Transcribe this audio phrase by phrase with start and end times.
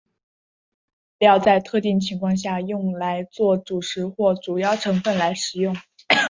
[0.03, 0.07] 一些
[1.27, 5.75] 调味料在特定情况下用来作主食或主要成分来食用。